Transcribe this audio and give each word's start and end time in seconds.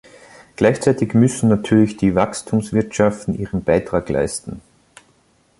Gleichzeitig 0.55 1.13
müssen 1.13 1.47
natürlich 1.47 1.95
die 1.95 2.15
Wachstumswirtschaften 2.15 3.37
ihren 3.37 3.63
Beitrag 3.63 4.09
leisten. 4.09 4.59